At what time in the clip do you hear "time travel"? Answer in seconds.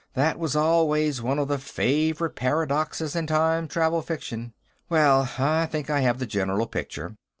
3.27-4.01